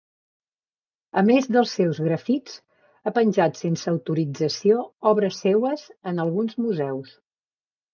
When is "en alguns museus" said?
6.13-7.19